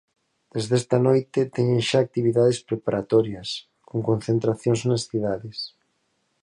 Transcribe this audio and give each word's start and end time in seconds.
Desde 0.53 0.73
esta 0.81 0.97
noite 1.07 1.39
teñen 1.55 1.81
xa 1.89 1.97
actividades 2.01 2.59
preparatorias, 2.69 3.49
con 3.89 3.99
concentracións 4.09 4.81
nas 4.89 5.05
cidades. 5.09 5.57